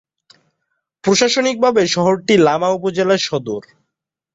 [1.03, 3.61] প্রশাসনিকভাবে শহরটি লামা উপজেলার সদর।